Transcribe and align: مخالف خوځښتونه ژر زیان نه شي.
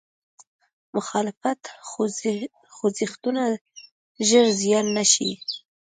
مخالف 0.95 1.37
خوځښتونه 2.77 3.41
ژر 4.27 4.45
زیان 4.61 4.85
نه 4.97 5.03
شي. 5.11 5.31